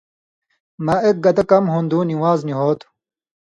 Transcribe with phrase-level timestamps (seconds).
[0.85, 2.87] مہ ایک گتہ کم ہُون٘دُوں نِوان٘ز نی ہو تُھو۔